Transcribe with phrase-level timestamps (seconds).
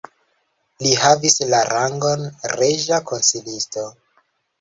[0.85, 3.85] Li havis la rangon reĝa konsilisto.